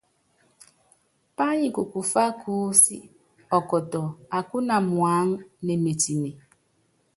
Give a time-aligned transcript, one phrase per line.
[1.35, 2.97] Pányi kukufá kúúsí,
[3.57, 4.01] ɔkɔtɔ
[4.37, 6.29] akúna muáŋá, nemetime.